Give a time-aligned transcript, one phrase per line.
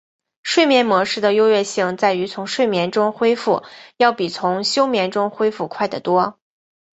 [0.41, 3.61] 睡眠模式的优越性在于从睡眠中恢复
[3.97, 6.39] 要比从休眠中恢复快得多。